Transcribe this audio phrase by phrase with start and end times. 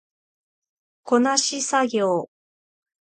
[1.03, 2.29] こなし作業